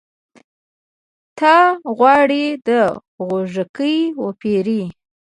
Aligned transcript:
ته 1.37 1.55
غواړې 1.97 2.45
د 2.67 2.69
غوږيکې 3.25 3.95
وپېرې؟ 4.23 4.81